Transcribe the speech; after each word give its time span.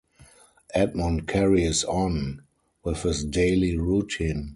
Edmond 0.73 1.27
carries 1.27 1.83
on 1.83 2.41
with 2.83 3.03
his 3.03 3.23
daily 3.23 3.77
routine. 3.77 4.49